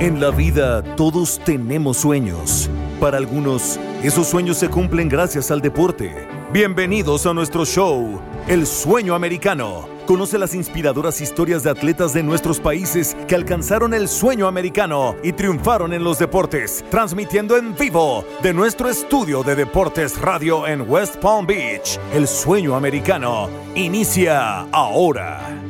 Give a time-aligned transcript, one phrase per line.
[0.00, 2.70] En la vida todos tenemos sueños.
[3.00, 6.28] Para algunos, esos sueños se cumplen gracias al deporte.
[6.52, 9.88] Bienvenidos a nuestro show, El Sueño Americano.
[10.06, 15.32] Conoce las inspiradoras historias de atletas de nuestros países que alcanzaron el sueño americano y
[15.32, 21.16] triunfaron en los deportes, transmitiendo en vivo de nuestro estudio de Deportes Radio en West
[21.16, 21.98] Palm Beach.
[22.14, 25.67] El Sueño Americano inicia ahora.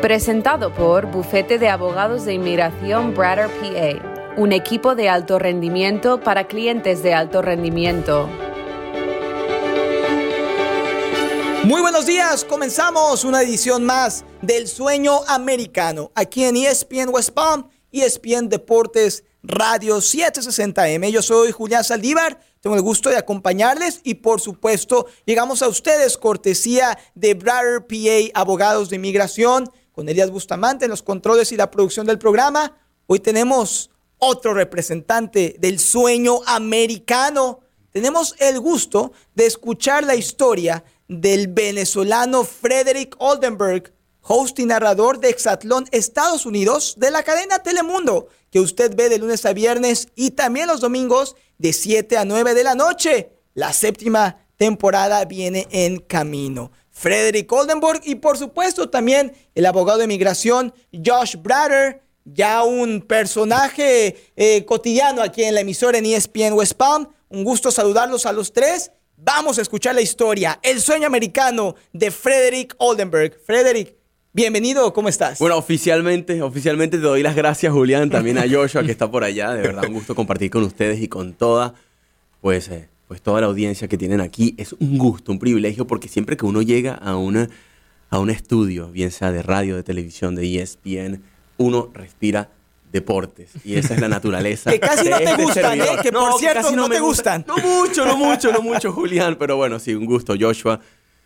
[0.00, 6.46] Presentado por Bufete de Abogados de Inmigración Brader PA, un equipo de alto rendimiento para
[6.46, 8.28] clientes de alto rendimiento.
[11.64, 17.68] Muy buenos días, comenzamos una edición más del Sueño Americano aquí en ESPN West Palm,
[17.90, 21.10] ESPN Deportes Radio 760M.
[21.10, 26.16] Yo soy Julián Saldívar, tengo el gusto de acompañarles y por supuesto llegamos a ustedes
[26.16, 31.72] cortesía de Brader PA Abogados de Inmigración con Elías Bustamante en los controles y la
[31.72, 32.76] producción del programa.
[33.08, 37.62] Hoy tenemos otro representante del sueño americano.
[37.90, 45.30] Tenemos el gusto de escuchar la historia del venezolano Frederick Oldenburg, host y narrador de
[45.30, 50.30] Exatlón Estados Unidos de la cadena Telemundo, que usted ve de lunes a viernes y
[50.30, 53.32] también los domingos de 7 a 9 de la noche.
[53.52, 56.70] La séptima temporada viene en camino.
[56.98, 64.16] Frederick Oldenburg y por supuesto también el abogado de migración Josh Brader, ya un personaje
[64.36, 67.06] eh, cotidiano aquí en la emisora en ESPN West Palm.
[67.28, 68.90] Un gusto saludarlos a los tres.
[69.16, 73.38] Vamos a escuchar la historia, el sueño americano de Frederick Oldenburg.
[73.46, 73.94] Frederick,
[74.32, 75.38] bienvenido, ¿cómo estás?
[75.38, 79.52] Bueno, oficialmente, oficialmente te doy las gracias, Julián, también a Joshua que está por allá.
[79.52, 81.74] De verdad, un gusto compartir con ustedes y con toda,
[82.40, 84.54] pues, eh, pues toda la audiencia que tienen aquí.
[84.58, 87.48] Es un gusto, un privilegio, porque siempre que uno llega a, una,
[88.10, 91.22] a un estudio, bien sea de radio, de televisión, de ESPN,
[91.56, 92.50] uno respira
[92.92, 93.50] deportes.
[93.64, 94.70] Y esa es la naturaleza.
[94.72, 95.84] que casi no te este gustan, ¿eh?
[96.02, 97.44] Que por cierto, no, te gustan.
[97.48, 99.36] No mucho, no mucho, no mucho, Julián.
[99.38, 100.78] Pero bueno, sí, un gusto, Joshua.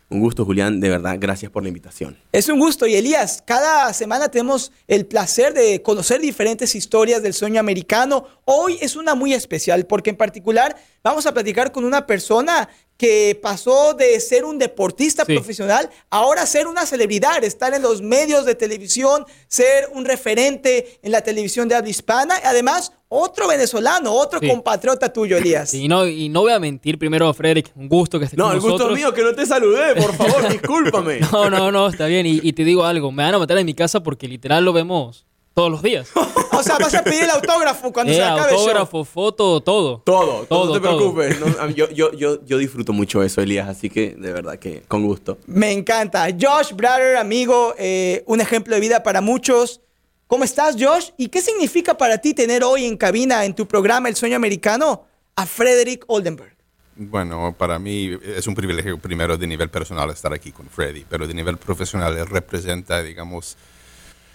[0.08, 2.18] Un gusto, Julián, de verdad, gracias por la invitación.
[2.32, 2.86] Es un gusto.
[2.86, 8.26] Y Elías, cada semana tenemos el placer de conocer diferentes historias del sueño americano.
[8.44, 13.36] Hoy es una muy especial porque en particular vamos a platicar con una persona que
[13.42, 18.54] pasó de ser un deportista profesional ahora ser una celebridad, estar en los medios de
[18.54, 22.36] televisión, ser un referente en la televisión de habla hispana.
[22.44, 25.74] Además, otro venezolano, otro compatriota tuyo, Elías.
[25.74, 28.54] y, no, y no voy a mentir primero, Frederick, un gusto que estés no, con
[28.54, 28.78] nosotros.
[28.78, 31.20] No, el gusto mío, que no te saludé, por favor, discúlpame.
[31.20, 32.24] no, no, no, está bien.
[32.24, 34.72] Y, y, te digo algo, me van a matar en mi casa porque literal lo
[34.72, 36.10] vemos todos los días.
[36.52, 39.12] o sea, vas a pedir el autógrafo cuando se acabe autógrafo, el show.
[39.12, 40.02] foto, todo.
[40.04, 40.66] Todo, todo.
[40.66, 41.38] No te preocupes.
[41.74, 45.38] yo, yo, yo, yo, disfruto mucho eso, Elías, así que de verdad que con gusto.
[45.46, 46.26] Me encanta.
[46.30, 49.80] Josh Brother, amigo, eh, un ejemplo de vida para muchos.
[50.26, 51.10] ¿Cómo estás, Josh?
[51.18, 55.04] ¿Y qué significa para ti tener hoy en cabina en tu programa El Sueño Americano
[55.36, 56.52] a Frederick Oldenburg?
[56.94, 61.26] Bueno, para mí es un privilegio primero de nivel personal estar aquí con Freddy, pero
[61.26, 63.56] de nivel profesional él representa, digamos,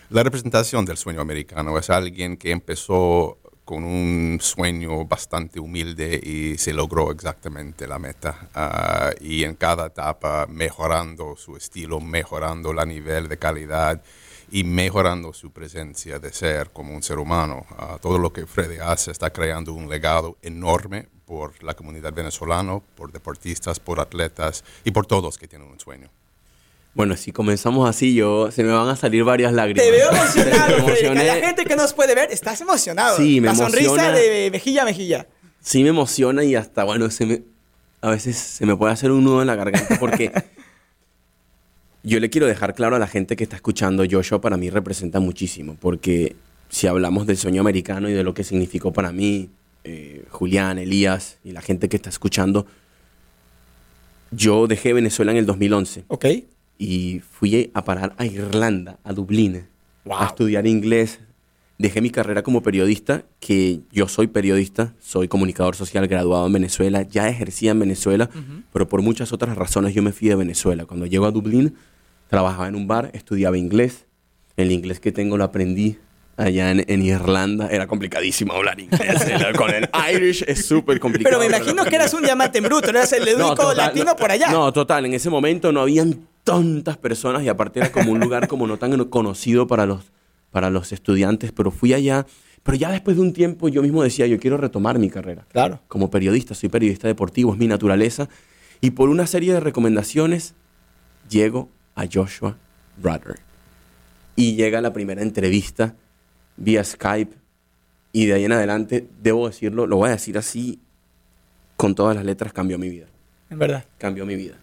[0.09, 6.57] la representación del sueño americano es alguien que empezó con un sueño bastante humilde y
[6.57, 8.50] se logró exactamente la meta.
[8.53, 14.01] Ah, y en cada etapa mejorando su estilo, mejorando la nivel de calidad
[14.50, 17.66] y mejorando su presencia de ser como un ser humano.
[17.78, 22.79] Ah, todo lo que Freddy hace está creando un legado enorme por la comunidad venezolana,
[22.79, 26.09] por deportistas, por atletas y por todos que tienen un sueño.
[26.97, 29.85] Bueno, si comenzamos así, yo se me van a salir varias lágrimas.
[29.85, 33.15] Te veo emocionado, La gente que nos puede ver, estás emocionado.
[33.17, 35.27] Sí, me La sonrisa de mejilla a mejilla.
[35.61, 37.43] Sí, me emociona y hasta, bueno, se me,
[38.01, 40.31] a veces se me puede hacer un nudo en la garganta porque
[42.03, 45.19] yo le quiero dejar claro a la gente que está escuchando, Joshua para mí representa
[45.19, 46.35] muchísimo, porque
[46.69, 49.51] si hablamos del sueño americano y de lo que significó para mí,
[49.83, 52.65] eh, Julián, Elías y la gente que está escuchando,
[54.31, 56.05] yo dejé Venezuela en el 2011.
[56.07, 56.25] Ok
[56.77, 59.68] y fui a parar a Irlanda, a Dublín,
[60.09, 61.19] a estudiar inglés.
[61.77, 67.03] Dejé mi carrera como periodista, que yo soy periodista, soy comunicador social graduado en Venezuela,
[67.03, 68.29] ya ejercía en Venezuela,
[68.74, 70.85] pero por muchas otras razones yo me fui de Venezuela.
[70.85, 71.75] Cuando llego a Dublín,
[72.29, 74.06] trabajaba en un bar, estudiaba inglés.
[74.56, 76.00] El inglés que tengo lo aprendí
[76.38, 79.24] allá en, Irlanda era complicadísimo hablar inglés.
[79.57, 81.38] con el Irish es súper complicado.
[81.38, 84.50] Pero me imagino que eras un diamante en bruto, eras el único latino por allá.
[84.51, 88.47] No, total, en ese momento no habían tantas personas y aparte era como un lugar
[88.47, 90.11] como no tan conocido para los,
[90.49, 92.25] para los estudiantes, pero fui allá.
[92.63, 95.45] Pero ya después de un tiempo yo mismo decía, yo quiero retomar mi carrera.
[95.51, 95.81] Claro.
[95.89, 98.29] Como periodista, soy periodista deportivo, es mi naturaleza.
[98.79, 100.53] Y por una serie de recomendaciones,
[101.29, 102.55] llego a Joshua
[102.95, 103.39] Brother.
[104.38, 105.95] Y llega la primera entrevista
[106.55, 107.35] vía Skype
[108.13, 110.79] Y de ahí en adelante, debo decirlo, lo voy a decir así,
[111.75, 113.07] con todas las letras, cambió mi vida.
[113.50, 113.85] En verdad.
[113.97, 114.55] Cambió mi vida.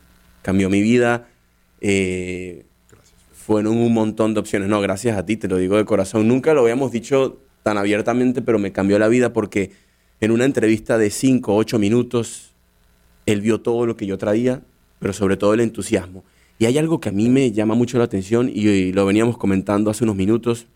[0.42, 1.26] Cambió mi vida.
[1.86, 2.64] Eh,
[3.34, 4.70] fueron un montón de opciones.
[4.70, 6.26] No, gracias a ti, te lo digo de corazón.
[6.26, 9.72] Nunca lo habíamos dicho tan abiertamente, pero me cambió la vida porque
[10.22, 12.52] en una entrevista de 5 o 8 minutos,
[13.26, 14.62] él vio todo lo que yo traía,
[14.98, 16.24] pero sobre todo el entusiasmo.
[16.58, 19.36] Y hay algo que a mí me llama mucho la atención y, y lo veníamos
[19.36, 20.66] comentando hace unos minutos.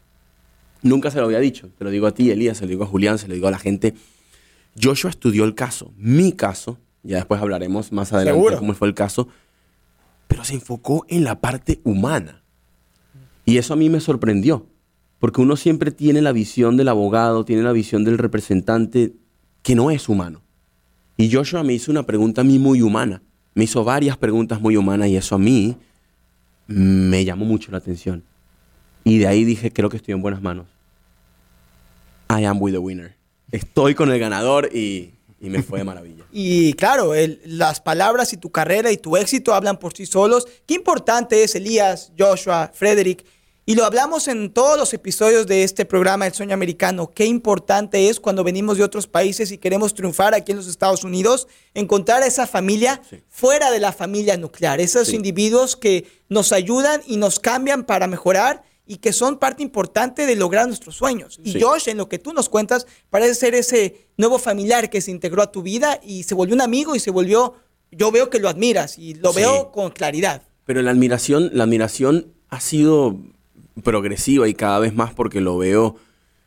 [0.82, 1.70] Nunca se lo había dicho.
[1.78, 3.50] Te lo digo a ti, Elías, se lo digo a Julián, se lo digo a
[3.50, 3.94] la gente.
[4.78, 8.58] Joshua estudió el caso, mi caso, ya después hablaremos más adelante Seguro.
[8.58, 9.28] cómo fue el caso,
[10.28, 12.42] pero se enfocó en la parte humana.
[13.44, 14.66] Y eso a mí me sorprendió,
[15.18, 19.14] porque uno siempre tiene la visión del abogado, tiene la visión del representante
[19.62, 20.42] que no es humano.
[21.16, 23.22] Y Joshua me hizo una pregunta a mí muy humana,
[23.54, 25.76] me hizo varias preguntas muy humanas y eso a mí
[26.68, 28.22] me llamó mucho la atención.
[29.02, 30.66] Y de ahí dije, creo que estoy en buenas manos.
[32.30, 33.16] I am with the winner.
[33.50, 36.24] Estoy con el ganador y, y me fue de maravilla.
[36.32, 40.46] Y claro, el- las palabras y tu carrera y tu éxito hablan por sí solos.
[40.66, 43.24] Qué importante es Elías, Joshua, Frederick.
[43.64, 47.10] Y lo hablamos en todos los episodios de este programa El Sueño Americano.
[47.10, 51.04] Qué importante es cuando venimos de otros países y queremos triunfar aquí en los Estados
[51.04, 53.22] Unidos, encontrar a esa familia Sí.
[53.28, 54.80] fuera de la familia nuclear.
[54.80, 55.16] Esos Sí.
[55.16, 60.34] individuos que nos ayudan y nos cambian para mejorar y que son parte importante de
[60.34, 61.38] lograr nuestros sueños.
[61.44, 61.60] Y Sí.
[61.60, 65.42] Josh, en lo que tú nos cuentas, parece ser ese nuevo familiar que se integró
[65.42, 67.54] a tu vida y se volvió un amigo y se volvió,
[67.92, 69.40] yo veo que lo admiras y lo Sí.
[69.40, 70.42] veo con claridad.
[70.64, 73.18] Pero la admiración, la admiración ha sido
[73.84, 75.96] progresiva y cada vez más porque lo veo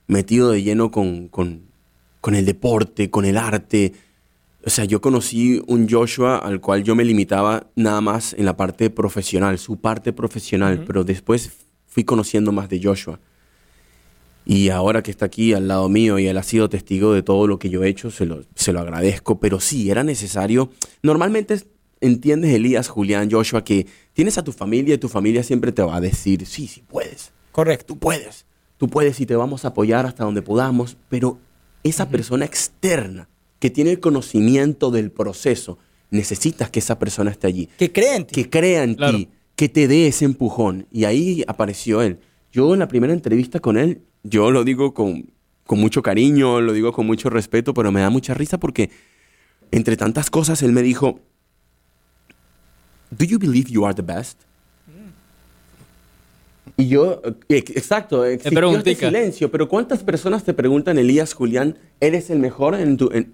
[0.07, 1.69] metido de lleno con, con-
[2.19, 3.93] con el deporte, con el arte.
[4.65, 8.57] O sea, yo conocí un Joshua al cual yo me limitaba nada más en la
[8.57, 11.51] parte profesional, su parte profesional, pero después
[11.91, 13.19] fui conociendo más de Joshua.
[14.43, 17.45] Y ahora que está aquí al lado mío y él ha sido testigo de todo
[17.45, 19.39] lo que yo he hecho, se lo, se lo agradezco.
[19.39, 20.71] Pero sí, era necesario.
[21.03, 21.67] Normalmente es-
[21.99, 25.97] entiendes, Elías, Julián, Joshua, que tienes a tu familia y tu familia siempre te va
[25.97, 27.31] a decir, sí, sí puedes.
[27.51, 27.85] Correcto.
[27.93, 28.45] Tú puedes.
[28.77, 30.97] Tú puedes y te vamos a apoyar hasta donde podamos.
[31.09, 31.37] Pero
[31.83, 33.29] esa persona externa
[33.59, 35.77] que tiene el conocimiento del proceso,
[36.09, 38.33] necesitas que esa persona esté allí Que creen en ti.
[38.33, 39.17] que crea en Claro.
[39.19, 39.29] ti,
[39.61, 40.87] que te dé ese empujón.
[40.91, 42.17] Y ahí apareció él.
[42.51, 45.29] Yo en la primera entrevista con él, yo lo digo con,
[45.67, 48.89] con mucho cariño, lo digo con mucho respeto, pero me da mucha risa porque
[49.69, 51.19] entre tantas cosas él me dijo,
[53.11, 54.39] ¿Do you believe you are the best?
[56.75, 61.77] Y yo, eh, ex- exacto, existió este silencio, pero ¿cuántas personas te preguntan, Elías, Julián,
[61.99, 63.11] ¿eres el mejor en tu...?
[63.13, 63.31] en-?"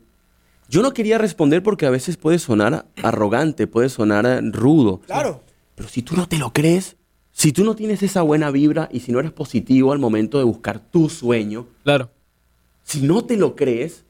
[0.68, 5.00] Yo no quería responder porque a veces puede sonar arrogante, puede sonar rudo.
[5.06, 5.46] Claro.
[5.77, 6.97] Pero si tú no te lo crees,
[7.31, 10.44] si tú no tienes esa buena vibra y si no eres positivo al momento de
[10.44, 12.09] buscar tu sueño, Claro.
[12.83, 14.03] si no te lo crees,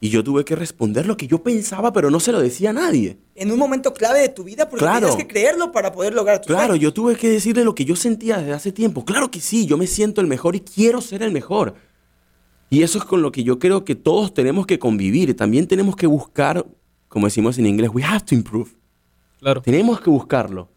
[0.00, 2.72] y yo tuve que responder lo que yo pensaba, pero no se lo decía a
[2.72, 3.16] nadie.
[3.36, 5.06] En un momento clave de tu vida, porque Claro.
[5.06, 6.82] tienes que creerlo para poder lograr tu Claro, sueño.
[6.82, 9.04] yo tuve que decirle lo que yo sentía desde hace tiempo.
[9.04, 11.76] Claro que sí, yo me siento el mejor y quiero ser el mejor.
[12.70, 15.36] Y eso es con lo que yo creo que todos tenemos que convivir.
[15.36, 16.66] También tenemos que buscar,
[17.08, 18.72] como decimos en inglés, we have to improve.
[19.38, 19.62] Claro.
[19.62, 20.68] Tenemos que buscarlo.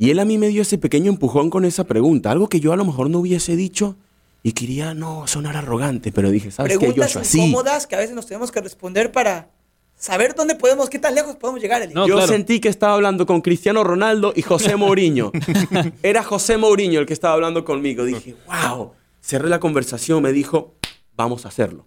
[0.00, 2.72] Y él a mí me dio ese pequeño empujón con esa pregunta, algo que yo
[2.72, 3.96] a lo mejor no hubiese dicho
[4.42, 7.24] y quería no sonar arrogante, pero dije, ¿sabes qué, Preguntas Joshua?
[7.24, 7.38] Sí.
[7.40, 9.50] incómodas que a veces nos tenemos que responder para
[9.96, 11.86] saber dónde podemos, qué tan lejos podemos llegar.
[11.92, 12.32] No, yo claro.
[12.32, 15.32] sentí que estaba hablando con Cristiano Ronaldo y José Mourinho.
[16.02, 18.02] Era José Mourinho el que estaba hablando conmigo.
[18.06, 18.92] Dije, wow.
[19.20, 20.72] Cerré la conversación, me dijo,
[21.14, 21.84] vamos a hacerlo.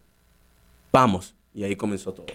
[0.91, 1.33] Vamos.
[1.51, 2.27] Y ahí comenzó todo.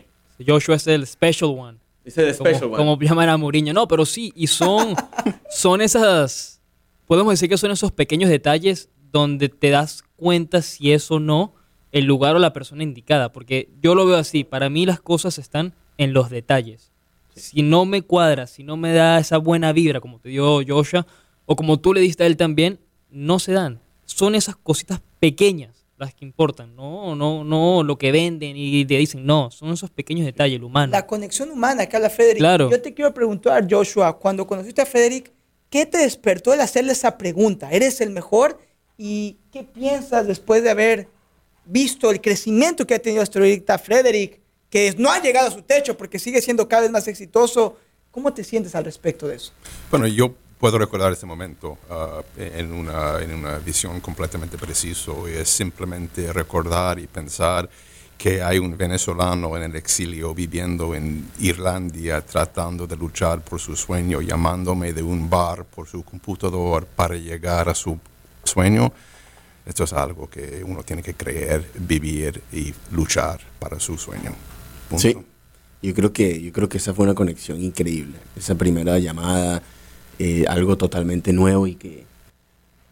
[0.44, 1.78] Joshua es el special one.
[2.08, 2.76] Ese como, one.
[2.76, 3.72] como llaman a Mourinho.
[3.72, 4.94] No, pero sí, y son,
[5.50, 6.60] son esas,
[7.06, 11.54] podemos decir que son esos pequeños detalles donde te das cuenta si es o no
[11.92, 13.32] el lugar o la persona indicada.
[13.32, 16.92] Porque yo lo veo así, para mí las cosas están en los detalles.
[17.34, 21.06] Si no me cuadra, si no me da esa buena vibra, como te dio Joshua,
[21.46, 23.80] o como tú le diste a él también, no se dan.
[24.04, 28.96] Son esas cositas pequeñas las que importan, no, no, no lo que venden y te
[28.96, 30.92] dicen, no, son esos pequeños detalles, el humano.
[30.92, 32.38] La conexión humana que habla Frederick.
[32.38, 32.70] Claro.
[32.70, 35.32] Yo te quiero preguntar, Joshua, cuando conociste a Frederick,
[35.70, 37.70] ¿qué te despertó el hacerle esa pregunta?
[37.72, 38.60] ¿Eres el mejor?
[38.96, 41.08] ¿Y qué piensas después de haber
[41.64, 44.40] visto el crecimiento que ha tenido hasta Frederick,
[44.70, 47.76] que no ha llegado a su techo porque sigue siendo cada vez más exitoso?
[48.12, 49.52] ¿Cómo te sientes al respecto de eso?
[49.90, 55.32] Bueno, yo puedo recordar ese momento ah, en, una, en una visión completamente preciso y
[55.32, 57.68] es simplemente recordar y pensar
[58.18, 63.76] que hay un venezolano en el exilio viviendo en Irlanda tratando de luchar por su
[63.76, 67.96] sueño, llamándome de un bar por su computador para llegar a su
[68.42, 68.92] sueño.
[69.64, 74.34] esto es algo que uno tiene que creer, vivir y luchar para su sueño.
[74.88, 75.02] Punto.
[75.02, 75.16] Sí.
[75.80, 78.16] Yo creo que yo creo que esa fue una conexión increíble.
[78.34, 79.62] Esa primera llamada,
[80.18, 82.08] eh, algo totalmente nuevo y que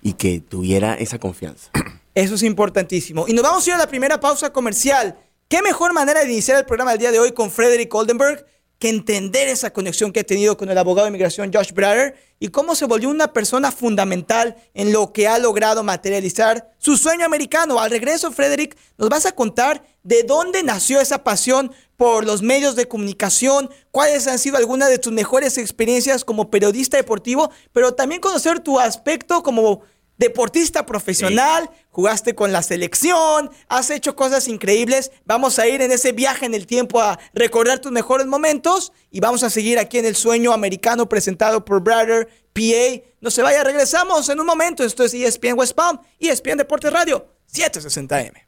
[0.07, 1.71] y que tuviera esa confianza.
[2.15, 3.27] Eso es importantísimo.
[3.27, 5.19] Y nos vamos a ir a la primera pausa comercial.
[5.49, 8.47] ¿Qué mejor manera de iniciar el programa del día de hoy con Frederick Oldenburg
[8.79, 12.49] que entender esa conexión que ha tenido con el abogado de inmigración Josh Brader y
[12.49, 17.81] cómo se volvió una persona fundamental en lo que ha logrado materializar su sueño americano?
[17.81, 22.77] Al regreso, Frederick, nos vas a contar de dónde nació esa pasión por los medios
[22.77, 28.21] de comunicación, cuáles han sido algunas de tus mejores experiencias como periodista deportivo, pero también
[28.21, 29.81] conocer tu aspecto como
[30.19, 35.13] deportista profesional, jugaste con la selección, has hecho cosas increíbles.
[35.25, 39.21] Vamos a ir en ese viaje en el tiempo a recordar tus mejores momentos y
[39.21, 43.03] vamos a seguir aquí en el sueño americano presentado por Brother PA.
[43.21, 44.85] No se vaya, regresamos en un momento.
[44.85, 48.47] Esto es ESPN West Palm, ESPN Deportes Radio 760M.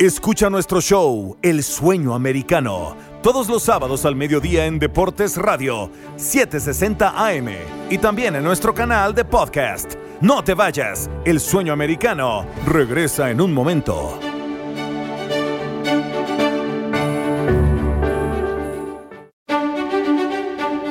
[0.00, 7.10] Escucha nuestro show El Sueño Americano todos los sábados al mediodía en Deportes Radio 760
[7.10, 7.48] AM
[7.90, 9.96] y también en nuestro canal de podcast.
[10.20, 14.18] No te vayas, El Sueño Americano regresa en un momento.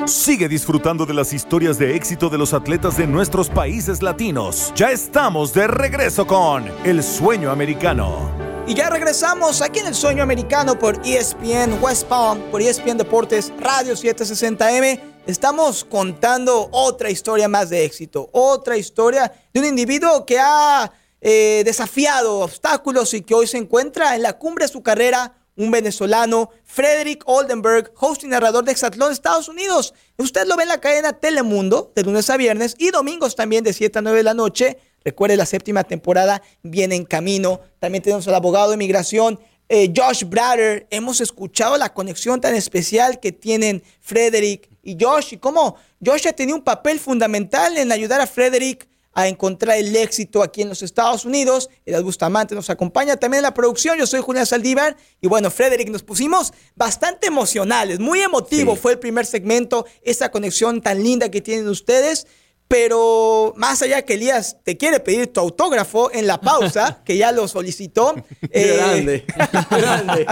[0.06, 4.72] Sigue disfrutando de las historias de éxito de los atletas de nuestros países latinos.
[4.74, 8.32] Ya estamos de regreso con El Sueño Americano.
[8.66, 13.52] Y ya regresamos aquí en el sueño americano por ESPN West Palm, por ESPN Deportes
[13.60, 15.09] Radio 760M.
[15.26, 21.62] Estamos contando otra historia más de éxito, otra historia de un individuo que ha eh,
[21.64, 26.48] desafiado obstáculos y que hoy se encuentra en la cumbre de su carrera, un venezolano,
[26.64, 29.92] Frederick Oldenburg, host y narrador de Exatlón, Estados Unidos.
[30.16, 33.74] Usted lo ve en la cadena Telemundo de lunes a viernes y domingos también de
[33.74, 34.78] 7 a 9 de la noche.
[35.04, 37.60] Recuerde, la séptima temporada viene en camino.
[37.78, 40.86] También tenemos al abogado de migración, eh, Josh Brader.
[40.90, 46.32] Hemos escuchado la conexión tan especial que tienen Frederick y Josh y cómo Josh ha
[46.32, 50.82] tenido un papel fundamental en ayudar a Frederick a encontrar el éxito aquí en los
[50.82, 51.68] Estados Unidos.
[51.84, 53.98] El Bustamante nos acompaña también en la producción.
[53.98, 54.96] Yo soy Julián Saldívar.
[55.20, 57.98] Y bueno, Frederick, nos pusimos bastante emocionales.
[57.98, 58.80] Muy emotivo Sí.
[58.80, 59.84] fue el primer segmento.
[60.02, 62.28] Esa conexión tan linda que tienen ustedes.
[62.70, 67.32] Pero más allá que Elías te quiere pedir tu autógrafo en la pausa, que ya
[67.32, 68.14] lo solicitó.
[68.48, 69.24] eh, grande,
[69.72, 70.26] grande.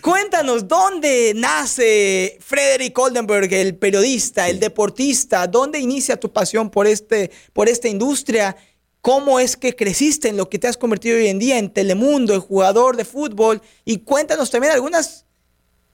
[0.00, 5.46] Cuéntanos, ¿dónde nace Frederick Oldenburg, el periodista, el deportista?
[5.46, 8.56] ¿Dónde inicia tu pasión por, este, por esta industria?
[9.00, 12.34] ¿Cómo es que creciste en lo que te has convertido hoy en día en Telemundo,
[12.34, 13.62] el jugador de fútbol?
[13.84, 15.25] Y cuéntanos también algunas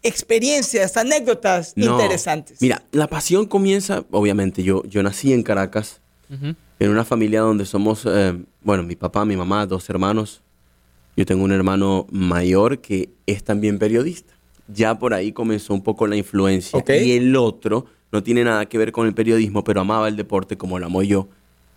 [0.03, 1.93] experiencias, anécdotas No.
[1.93, 2.61] interesantes.
[2.61, 6.01] Mira, la pasión comienza, obviamente, yo, yo nací en Caracas,
[6.79, 10.41] en una familia donde somos, eh, bueno, mi papá, mi mamá, dos hermanos.
[11.15, 14.33] Yo tengo un hermano mayor que es también periodista.
[14.67, 16.83] Ya por ahí comenzó un poco la influencia.
[16.89, 20.57] Y el otro no tiene nada que ver con el periodismo, pero amaba el deporte
[20.57, 21.29] como lo amo yo.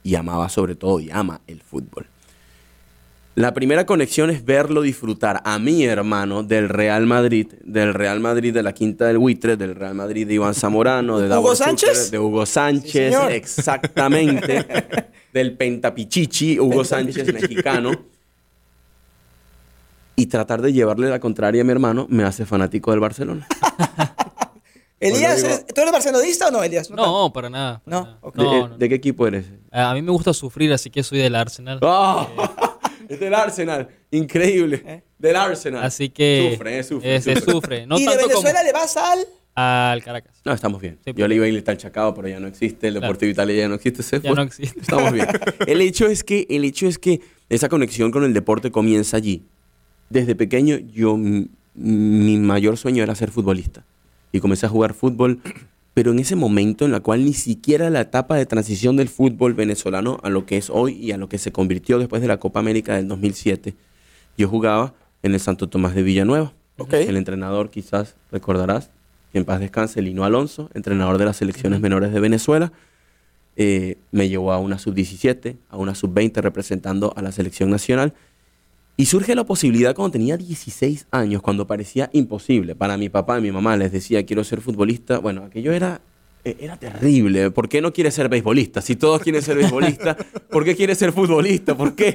[0.04, 2.08] Y amaba sobre todo y ama el fútbol.
[3.36, 8.54] La primera conexión es verlo disfrutar a mi hermano del Real Madrid, del Real Madrid
[8.54, 12.12] de la Quinta del Buitre, del Real Madrid de Iván Zamorano, de ¿Hugo Sánchez?
[12.12, 14.66] De Hugo Sánchez, exactamente,
[15.34, 17.92] del Pentapichichi, Hugo Sánchez mexicano.
[20.16, 23.46] Y tratar de llevarle la contraria a mi hermano me hace fanático del Barcelona.
[25.02, 26.90] Elías, digo- ¿eres- ¿tú eres barcelonista o no, Elías?
[26.90, 27.82] No, para nada.
[27.84, 28.18] para No, nada.
[28.22, 28.36] ok.
[28.38, 29.46] ¿De, No, no, de qué equipo eres?
[29.74, 31.80] A mí me gusta sufrir, así que soy del Arsenal.
[31.82, 32.28] ¡Ah!
[33.10, 35.04] Es del Arsenal, increíble.
[35.18, 35.84] Del Arsenal.
[35.84, 37.16] Así que Sufre, eh, sufre.
[37.16, 37.52] eh, se sufre.
[37.54, 37.88] sufre.
[37.88, 39.20] No ¿Y de Venezuela como le vas al...?
[39.58, 40.42] al Caracas.
[40.44, 41.00] No, estamos bien.
[41.06, 42.88] Sí, Yo le iba a ir al Chacao, pero ya no existe.
[42.88, 43.06] El Claro.
[43.08, 44.04] Deportivo Italia ya no existe.
[44.04, 44.36] Se Ya fue.
[44.36, 44.80] no existe.
[44.82, 45.28] Estamos bien.
[45.68, 49.44] El hecho es que, el hecho es que esa conexión con el deporte comienza allí.
[50.10, 53.86] Desde pequeño, yo, mi mayor sueño era ser futbolista.
[54.34, 55.40] Y comencé a jugar fútbol,
[55.96, 59.54] pero en ese momento en la cual ni siquiera la etapa de transición del fútbol
[59.54, 62.38] venezolano a lo que es hoy y a lo que se convirtió después de la
[62.38, 63.74] Copa América del 2007,
[64.38, 66.52] yo jugaba en el Santo Tomás de Villanueva.
[66.78, 66.96] Ok.
[66.96, 68.92] El entrenador, quizás recordarás,
[69.32, 72.74] que en paz descanse, Lino Alonso, entrenador de las selecciones menores de Venezuela,
[73.56, 78.14] eh, me llevó a una sub-17, a una sub-20 representando a la selección nacional.
[78.98, 82.76] Y surge la posibilidad cuando tenía 16 años, cuando parecía imposible.
[82.76, 85.20] Para mi papá y mi mamá les decía, quiero ser futbolista.
[85.20, 86.00] Bueno, aquello era,
[86.46, 87.52] eh, era terrible.
[87.52, 88.82] ¿Por qué no quiere ser beisbolista?
[88.82, 90.16] Si todos quieren ser beisbolista,
[90.50, 91.76] ¿por qué quiere ser futbolista?
[91.76, 92.14] ¿Por qué?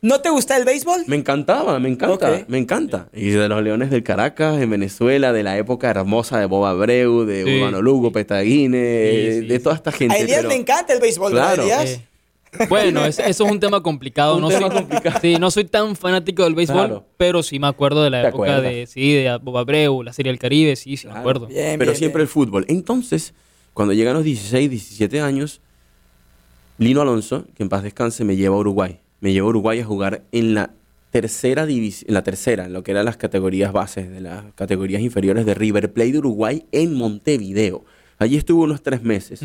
[0.00, 1.02] ¿No te gusta el béisbol?
[1.06, 3.08] Me encantaba, me encanta, me encanta.
[3.12, 7.26] Y de los Leones del Caracas, en Venezuela, de la época hermosa de Bob Abreu,
[7.26, 7.56] de Sí.
[7.58, 10.14] Urbano Lugo, Petaguine, Sí, sí, de toda esta gente.
[10.14, 11.62] A Elías pero- le encanta el béisbol, ¿verdad, Claro.
[11.64, 11.84] Elías?
[11.90, 12.06] Eh,
[12.68, 14.36] Bueno, es- eso es un tema complicado.
[14.36, 15.18] Un no tema soy, complicado.
[15.22, 17.06] Sí, no soy tan fanático del béisbol, Claro.
[17.16, 18.62] pero sí me acuerdo de la ¿Te época acuerdas?
[18.72, 21.46] de, sí, de Bob Abreu, la Serie del Caribe, sí, sí me acuerdo.
[21.46, 22.26] Bien, pero bien, siempre bien.
[22.26, 22.64] el fútbol.
[22.68, 23.32] Entonces,
[23.74, 25.60] cuando llegan los 16, 17 años,
[26.78, 28.98] Lino Alonso, que en paz descanse, me lleva a Uruguay.
[29.20, 30.70] Me lleva a Uruguay a jugar en la
[31.10, 35.00] tercera división, en la tercera, en lo que eran las categorías bases de las categorías
[35.02, 37.84] inferiores de River Plate de Uruguay en Montevideo.
[38.18, 39.44] Allí estuve unos tres meses.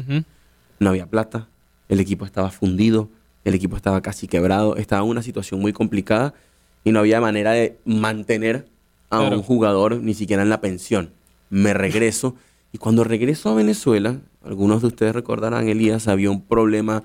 [0.79, 1.47] No había plata,
[1.89, 3.09] el equipo estaba fundido,
[3.43, 6.33] el equipo estaba casi quebrado, estaba en una situación muy complicada
[6.83, 8.67] y no había manera de mantener
[9.09, 9.37] a Claro.
[9.37, 11.11] un jugador ni siquiera en la pensión.
[11.49, 12.35] Me regreso
[12.73, 17.03] y cuando regreso a Venezuela, algunos de ustedes recordarán, Elías, había un problema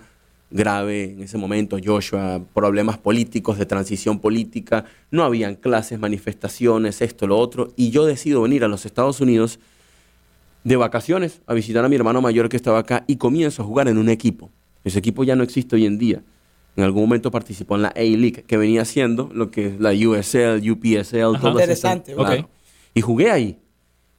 [0.50, 7.26] grave en ese momento, Joshua, problemas políticos, de transición política, no habían clases, manifestaciones, esto,
[7.26, 9.58] lo otro, y yo decido venir a los Estados Unidos
[10.64, 13.88] de vacaciones a visitar a mi hermano mayor que estaba acá y comienzo a jugar
[13.88, 14.50] en un equipo.
[14.84, 16.22] Ese equipo ya no existe hoy en día.
[16.76, 20.58] En algún momento participó en la A-League, que venía siendo lo que es la USL,
[20.70, 21.40] UPSL, Ajá.
[21.50, 22.46] todas esas- Interesante, ok.
[22.94, 23.58] Y jugué ahí.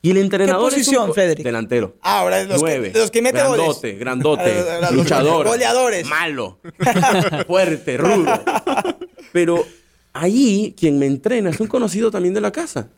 [0.01, 1.45] Y el entrenador es un posición, co- Frederick?
[1.45, 1.95] Delantero.
[2.01, 2.87] Ah, ahora de los, Nueve.
[2.87, 3.57] que, de los que mete goles.
[3.57, 4.53] grandote, grandote,
[4.93, 6.05] luchador, Goleadores.
[6.07, 6.59] malo,
[7.47, 8.25] fuerte, rudo.
[9.31, 9.65] Pero
[10.11, 12.89] ahí quien me entrena es un conocido también de la casa,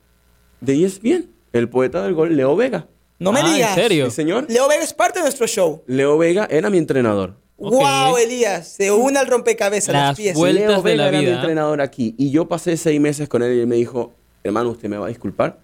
[0.61, 2.87] de ESPN, el poeta del gol, Leo Vega.
[3.19, 3.75] No me Ah, ¿en digas.
[3.75, 4.09] serio?
[4.09, 4.45] Sí, señor.
[4.49, 5.83] Leo Vega es parte de nuestro show.
[5.87, 7.37] Leo Vega era mi entrenador.
[7.57, 8.67] Wow, Elías.
[8.67, 10.37] Se une al rompecabezas Las las piezas.
[10.37, 11.35] vueltas Leo de Vega la era mi vida.
[11.35, 12.13] entrenador aquí.
[12.17, 15.05] Y yo pasé seis meses con él y él me dijo, hermano, usted me va
[15.05, 15.59] a disculpar,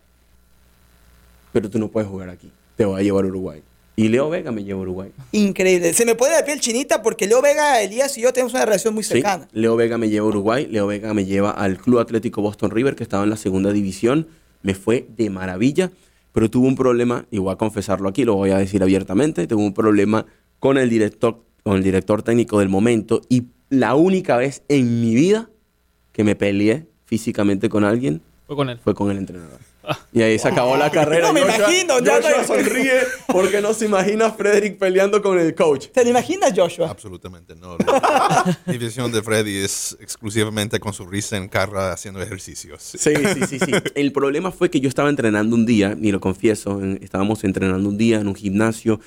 [1.52, 2.50] pero tú no puedes jugar aquí.
[2.76, 3.62] Te voy a llevar a Uruguay.
[3.98, 5.12] Y Leo Vega me llevó a Uruguay.
[5.34, 5.94] Increíble.
[5.94, 8.94] Se me pone la piel chinita porque Leo Vega, Elías y yo tenemos una relación
[8.94, 9.48] muy Sí, cercana.
[9.52, 12.96] Leo Vega me lleva a Uruguay, Leo Vega me lleva al Club Atlético Boston River,
[12.96, 14.28] que estaba en la segunda división.
[14.64, 15.92] Me fue de maravilla,
[16.32, 19.62] pero tuve un problema, y voy a confesarlo aquí, lo voy a decir abiertamente, tuve
[19.62, 20.26] un problema
[20.60, 25.14] con el director, con el director técnico del momento, y la única vez en mi
[25.16, 25.50] vida
[26.12, 28.80] que me peleé físicamente con alguien Fue con él.
[28.84, 29.60] fue con el entrenador.
[30.14, 31.28] Y ahí se acabó la carrera.
[31.28, 32.92] No me imagino, ya Joshua no- sonríe
[33.28, 35.88] porque no se imagina a Frederick peleando con el coach.
[35.88, 36.90] ¿Te lo imaginas, Joshua?
[36.90, 37.78] Absolutamente no.
[37.80, 42.82] La división de Freddy es exclusivamente con su risa en cara haciendo ejercicios.
[42.84, 43.72] Sí, sí, sí, sí.
[43.96, 47.90] El problema fue que yo estaba entrenando un día, y lo confieso, en- estábamos entrenando
[47.90, 49.00] un día en un gimnasio,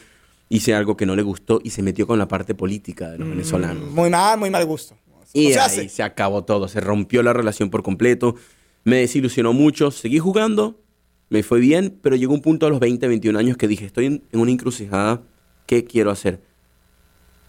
[0.54, 3.28] hice algo que no le gustó y se metió con la parte política de los
[3.28, 3.90] venezolanos.
[3.90, 4.94] Muy mal, muy mal gusto.
[5.32, 8.36] Y ahí se- se acabó todo, se rompió la relación por completo,
[8.84, 10.80] me desilusionó mucho, seguí jugando,
[11.28, 14.06] me fue bien, pero llegó un punto a los 20, 21 años que dije, estoy
[14.06, 15.22] en, en una encrucijada,
[15.66, 16.40] ¿qué quiero hacer?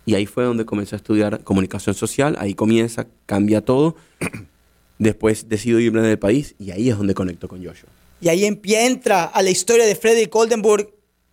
[0.08, 3.96] Y ahí fue donde comencé a estudiar comunicación social, ahí comienza, cambia todo.
[4.98, 7.90] Después decido irme del país y ahí es donde conecto con Joshua.
[8.22, 10.90] Y ahí entra a la historia de Freddy Goldenburg,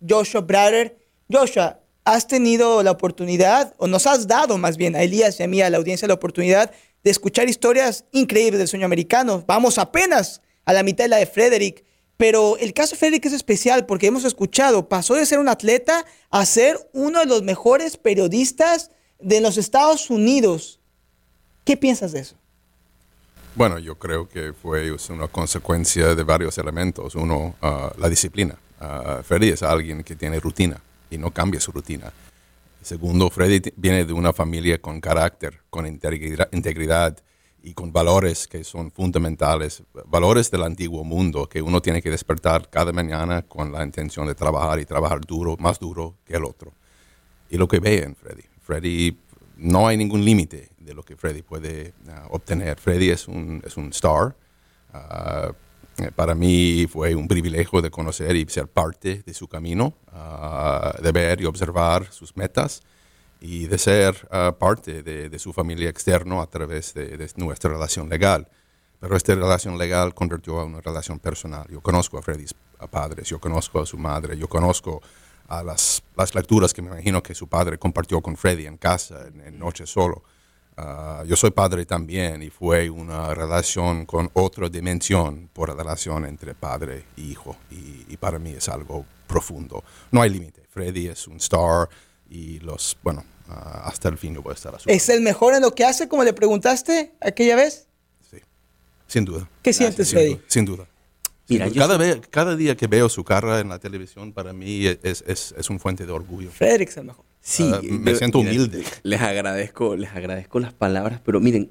[0.07, 0.97] Joshua Brader.
[1.33, 5.47] Joshua, has tenido la oportunidad, o nos has dado más bien a Elías y a
[5.47, 6.71] mí, a la audiencia, la oportunidad
[7.03, 9.43] de escuchar historias increíbles del sueño americano.
[9.47, 11.83] Vamos apenas a la mitad de la de Frederick.
[12.15, 16.05] Pero el caso de Frederick es especial porque hemos escuchado, pasó de ser un atleta
[16.29, 20.79] a ser uno de los mejores periodistas de los Estados Unidos.
[21.65, 22.35] ¿Qué piensas de eso?
[23.55, 27.15] Bueno, yo creo que fue una consecuencia de varios elementos.
[27.15, 28.57] Uno, ah, la disciplina.
[28.79, 30.79] Ah, Freddy es alguien que tiene rutina
[31.13, 32.11] y no cambia su rutina.
[32.81, 37.17] Segundo, Freddy viene de una familia con carácter, con integridad,
[37.65, 42.69] y con valores que son fundamentales, valores del antiguo mundo que uno tiene que despertar
[42.69, 46.73] cada mañana con la intención de trabajar y trabajar duro, más duro que el otro.
[47.49, 48.43] Y lo que ve en Freddy.
[48.61, 49.17] Freddy,
[49.55, 52.77] no hay ningún límite de lo que Freddy puede ah, obtener.
[52.79, 54.35] Freddy es un, es un star.
[54.91, 55.53] Ah,
[56.15, 61.11] para mí fue un privilegio de conocer y ser parte de su camino, ah, de
[61.11, 62.81] ver y observar sus metas
[63.39, 67.71] y de ser ah, parte de, de su familia externo a través de, de nuestra
[67.71, 68.47] relación legal.
[68.99, 71.67] Pero esta relación legal convirtió a una relación personal.
[71.69, 72.55] Yo conozco a Freddy's
[72.89, 75.01] padres, yo conozco a su madre, yo conozco
[75.47, 79.27] a las, las lecturas que me imagino que su padre compartió con Freddy en casa,
[79.27, 80.23] en, en Noche Solo.
[80.75, 86.25] Ah, yo soy padre también y fue una relación con otra dimensión por la relación
[86.25, 87.55] entre padre y hijo.
[87.69, 89.83] Y, y para mí es algo profundo.
[90.11, 90.63] No hay límite.
[90.69, 91.89] Freddy es un star
[92.29, 95.21] y los, bueno, ah, hasta el fin yo voy a estar a su ¿Es el
[95.21, 97.87] mejor en lo que hace, como le preguntaste aquella vez?
[98.29, 98.37] Sí,
[99.07, 99.47] sin duda.
[99.61, 100.41] ¿Qué sientes, Sin Freddy?
[100.47, 100.87] Sin duda.
[101.47, 104.87] Sin Mira, cada, vez, cada día que veo su cara en la televisión, para mí
[104.87, 106.49] es, es, es un fuente de orgullo.
[106.49, 107.25] Frederick es el mejor.
[107.45, 108.85] Sí, Ah, me siento humilde.
[109.03, 111.69] Les agradezco, les agradezco las palabras, pero miren,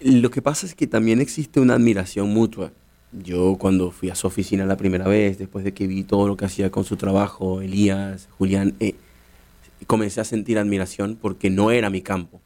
[0.00, 2.72] lo que pasa es que también existe una admiración mutua.
[3.12, 6.36] Yo cuando fui a su oficina la primera vez, después de que vi todo lo
[6.36, 8.96] que hacía con su trabajo, Elías, Julián, eh,
[9.86, 12.40] comencé a sentir admiración porque no era mi campo,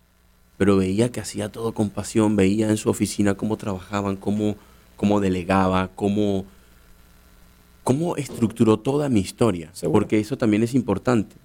[0.58, 4.56] pero veía que hacía todo con pasión, veía en su oficina cómo trabajaban, cómo,
[4.96, 6.44] cómo delegaba, cómo,
[7.84, 10.00] cómo estructuró toda mi historia, Seguro.
[10.00, 11.36] porque eso también es importante.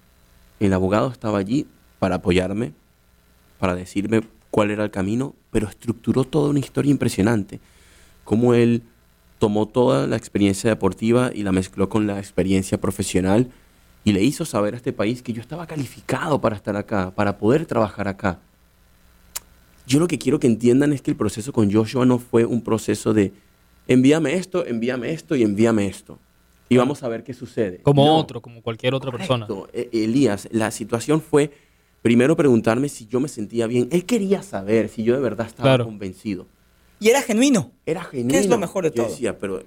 [0.60, 1.66] El abogado estaba allí
[1.98, 2.72] para apoyarme,
[3.58, 7.60] para decirme cuál era el camino, pero estructuró toda una historia impresionante.
[8.24, 8.82] Cómo él
[9.38, 13.50] tomó toda la experiencia deportiva y la mezcló con la experiencia profesional
[14.04, 17.38] y le hizo saber a este país que yo estaba calificado para estar acá, para
[17.38, 18.40] poder trabajar acá.
[19.86, 22.62] Yo lo que quiero que entiendan es que el proceso con Joshua no fue un
[22.62, 23.32] proceso de
[23.86, 26.18] envíame esto, envíame esto y envíame esto.
[26.68, 27.78] Y vamos a ver qué sucede.
[27.82, 28.16] Como No.
[28.16, 29.46] otro, como cualquier otra persona.
[29.46, 29.70] Correcto.
[29.72, 31.50] E- Elías, la situación fue
[32.02, 33.88] primero preguntarme si yo me sentía bien.
[33.90, 35.84] Él quería saber si yo de verdad estaba Claro.
[35.86, 36.46] convencido.
[37.00, 37.70] Y era genuino.
[37.86, 38.38] Era genuino.
[38.38, 39.08] es lo mejor de Yo todo?
[39.08, 39.62] decía, pero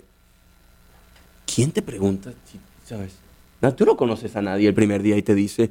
[1.53, 3.13] ¿quién te pregunta si, sabes?
[3.61, 5.69] No, tú no conoces a nadie el primer día y te dice,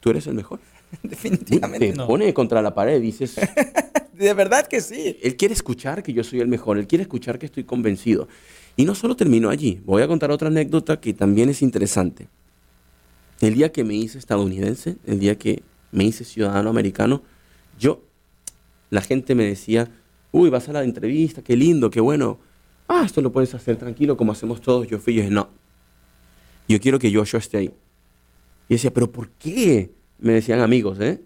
[0.00, 0.60] tú eres el mejor.
[1.02, 1.90] Definitivamente.
[1.92, 2.06] Te No.
[2.06, 3.36] pone contra la pared y dices,
[4.12, 5.18] De verdad que sí.
[5.22, 8.28] él quiere escuchar que yo soy el mejor, él quiere escuchar que estoy convencido.
[8.76, 12.28] Y no solo terminó allí, voy a contar otra anécdota que también es interesante.
[13.40, 15.62] El día que me hice estadounidense, el día que
[15.92, 17.22] me hice ciudadano americano,
[17.78, 18.02] yo,
[18.90, 19.90] la gente me decía,
[20.32, 22.38] uy, vas a la entrevista, qué lindo, qué bueno.
[22.88, 24.86] Ah, esto lo puedes hacer tranquilo como hacemos todos.
[24.86, 25.48] Yo fui y dije, no,
[26.68, 27.74] yo quiero que Joshua esté ahí.
[28.68, 29.90] Y decía, pero ¿por qué?
[30.18, 31.20] Me decían amigos, ¿eh?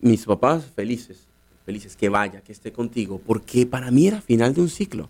[0.00, 1.26] Mis papás felices,
[1.64, 5.08] felices, que vaya, que esté contigo, porque para mí era final de un ciclo.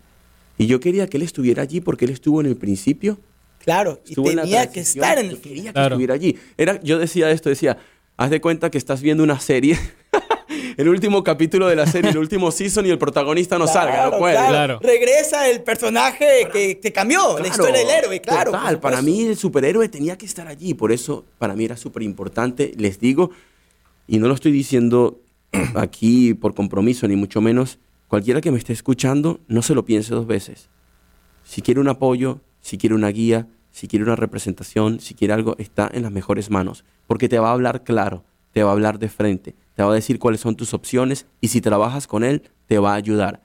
[0.57, 3.19] Y yo quería que él estuviera allí porque él estuvo en el principio,
[3.59, 3.99] Claro.
[4.05, 5.95] Y estuvo en la tenía que estar en el quería que Claro.
[5.95, 6.37] estuviera allí.
[6.57, 7.77] Era, yo decía esto, decía,
[8.15, 9.77] haz de cuenta que estás viendo una serie,
[10.77, 14.17] el último capítulo de la serie, el último season y el protagonista no salga, no
[14.19, 14.35] puede.
[14.35, 14.49] claro.
[14.51, 14.79] Claro.
[14.81, 18.51] Regresa el personaje que, que cambió, la Claro, historia del héroe, claro.
[18.51, 22.03] Total, para mí el superhéroe tenía que estar allí, por eso para mí era súper
[22.03, 23.31] importante, les digo,
[24.07, 25.19] y no lo estoy diciendo
[25.75, 30.13] aquí por compromiso, ni mucho menos, cualquiera que me esté escuchando, no se lo piense
[30.13, 30.69] dos veces.
[31.43, 35.55] Si quiere un apoyo, si quiere una guía, si quiere una representación, si quiere algo,
[35.57, 38.99] está en las mejores manos, porque te va a hablar claro, te va a hablar
[38.99, 42.43] de frente, te va a decir cuáles son tus opciones y si trabajas con él,
[42.65, 43.43] te va a ayudar.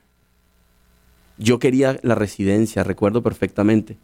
[1.39, 3.99] Yo quería la residencia, recuerdo perfectamente,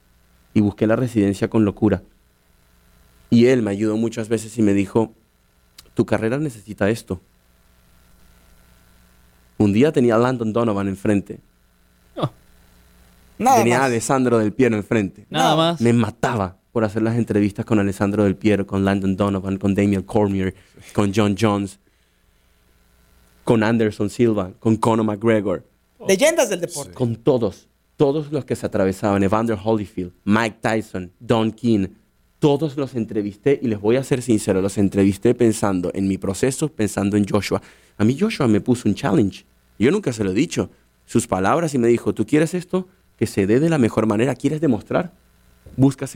[0.55, 2.03] y busqué la residencia con locura.
[3.31, 5.15] Y él me ayudó muchas veces y me dijo,
[5.95, 7.21] tu carrera necesita esto.
[9.59, 11.41] Un día tenía a Landon Donovan enfrente,
[13.39, 13.87] Nada tenía a más.
[13.89, 15.27] Alessandro Del Piero enfrente.
[15.31, 15.81] Nada más.
[15.81, 20.03] Me mataba por hacer las entrevistas con Alessandro Del Piero, con Landon Donovan, con Damian
[20.03, 20.55] Cormier,
[20.93, 21.79] con John Jones,
[23.45, 25.65] con Anderson Silva, con Conor McGregor.
[26.07, 26.93] Leyendas del deporte.
[26.93, 31.89] con todos, todos los que se atravesaban, Evander Holyfield, Mike Tyson, Don King,
[32.39, 36.69] todos los entrevisté y les voy a ser sincero, los entrevisté pensando en mi proceso,
[36.69, 37.61] pensando en Joshua.
[37.97, 39.45] A mí Joshua me puso un challenge.
[39.79, 40.71] Yo nunca se lo he dicho.
[41.07, 42.89] Sus palabras y me dijo, ¿tú quieres esto?
[43.17, 44.35] Que se dé de la mejor manera.
[44.35, 45.13] ¿Quieres demostrar?
[45.77, 46.07] Busca,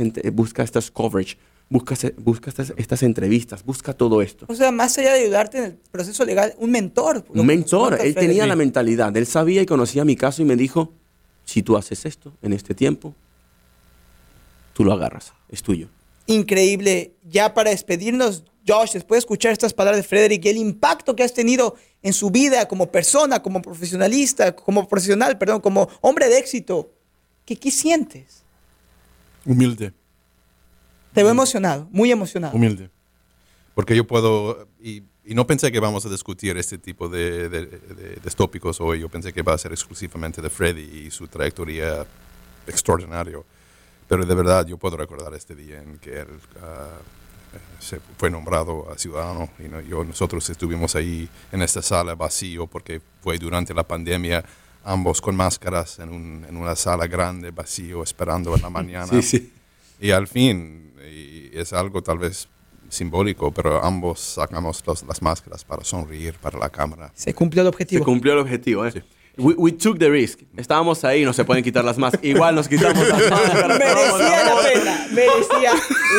[0.62, 4.46] estas coverage, busca, estas, estas entrevistas, busca todo esto.
[4.48, 7.24] O sea, más allá de ayudarte en el proceso legal, un mentor.
[7.28, 7.98] Un mentor.
[8.00, 9.16] Él tenía la mentalidad.
[9.16, 10.92] Él sabía y conocía mi caso y me dijo,
[11.44, 13.14] si tú haces esto en este tiempo,
[14.72, 15.32] tú lo agarras.
[15.48, 15.88] Es tuyo.
[16.26, 17.14] Increíble.
[17.24, 21.22] Ya para despedirnos, Josh, después de escuchar estas palabras de Frederick y el impacto que
[21.24, 26.38] has tenido en su vida como persona, como profesionalista, como profesional, perdón, como hombre de
[26.38, 26.92] éxito,
[27.44, 28.42] ¿qué, qué sientes?
[29.44, 29.92] Humilde,
[31.12, 32.54] Te veo emocionado, muy emocionado.
[32.56, 32.88] humilde.
[33.74, 37.66] Porque yo puedo, y, y no pensé que vamos a discutir este tipo de, de-
[37.66, 41.26] de- de tópicos hoy, yo pensé que va a ser exclusivamente de Freddy y su
[41.26, 42.06] trayectoria
[42.66, 43.44] extraordinario.
[44.12, 46.26] Pero de verdad yo puedo recordar este día en que él
[46.62, 46.98] ah,
[47.80, 52.66] se fue nombrado a ciudadano y no- yo, nosotros estuvimos ahí en esta sala vacío
[52.66, 54.44] porque fue durante la pandemia,
[54.84, 59.10] ambos con máscaras en, un- en una sala grande, vacío, esperando en la mañana.
[59.98, 62.48] Y al fin, y es algo tal vez
[62.90, 67.10] simbólico, pero ambos sacamos los- las máscaras para sonreír para la cámara.
[67.14, 68.04] Se cumplió el Se objetivo.
[68.04, 68.84] cumplió el objetivo.
[68.86, 69.02] ¿eh?
[69.38, 70.40] We, we took the risk.
[70.56, 72.24] Estábamos ahí, no se pueden quitar las máscaras.
[72.26, 73.78] Igual nos quitamos las máscaras.
[73.78, 75.72] Merecía la pena, merecía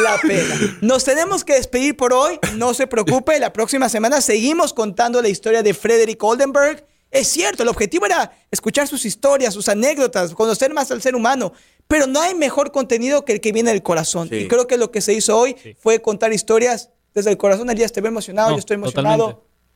[0.03, 0.77] la pena.
[0.81, 2.39] Nos tenemos que despedir por hoy.
[2.55, 6.85] No se preocupe, la próxima semana seguimos contando la historia de Frederick Oldenburg.
[7.11, 11.53] Es cierto, el objetivo era escuchar sus historias, sus anécdotas, conocer más al ser humano.
[11.87, 14.29] Pero no hay mejor contenido que el que viene del corazón.
[14.29, 14.35] Sí.
[14.37, 17.69] Y creo que lo que se hizo hoy fue contar historias desde el corazón.
[17.69, 19.17] Elías, te veo emocionado, No, yo estoy emocionado.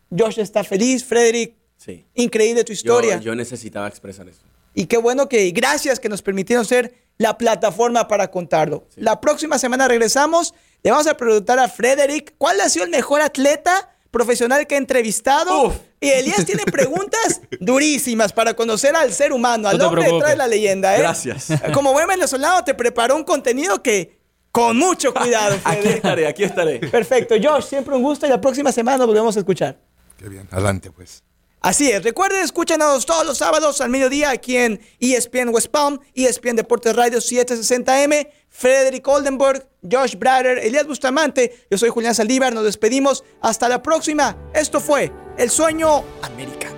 [0.10, 0.24] totalmente.
[0.24, 1.54] Josh está feliz, Frederick.
[1.88, 2.06] Sí.
[2.16, 3.18] Increíble tu historia.
[3.20, 4.42] yo necesitaba expresar eso.
[4.76, 8.86] Y qué bueno que, gracias que nos permitieron ser la plataforma para contarlo.
[8.96, 13.22] La próxima semana regresamos Le vamos a preguntar a Frederick cuál ha sido el mejor
[13.22, 15.64] atleta profesional que ha entrevistado.
[15.68, 15.76] Uf.
[16.00, 20.38] Y Elías tiene preguntas durísimas para conocer al ser humano, al No hombre detrás de
[20.38, 20.96] la leyenda.
[20.96, 21.00] ¿eh?
[21.00, 21.48] Gracias.
[21.74, 24.20] Como buen venezolano te preparó un contenido que
[24.52, 25.96] con mucho cuidado, Aquí Frederick.
[25.96, 26.80] estaré, aquí estaré.
[26.80, 29.80] Perfecto, Josh, siempre un gusto y la próxima semana nos volvemos a escuchar.
[30.18, 30.48] Qué bien.
[30.52, 31.24] Adelante, pues.
[31.60, 36.56] Así es, recuerden, escúchanos todos los sábados al mediodía aquí en ESPN West Palm, ESPN
[36.56, 43.24] Deportes Radio 760M, Frederick Oldenburg, Josh Brader, Elías Bustamante, yo soy Julián Saldívar, nos despedimos,
[43.42, 46.77] hasta la próxima, esto fue El Sueño Americano.